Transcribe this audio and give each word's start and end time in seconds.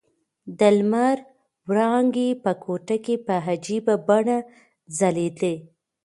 د 0.59 0.61
لمر 0.77 1.17
وړانګې 1.67 2.29
په 2.43 2.51
کوټه 2.63 2.97
کې 3.05 3.15
په 3.25 3.33
عجیبه 3.51 3.95
بڼه 4.07 4.37
ځلېدې. 4.97 5.55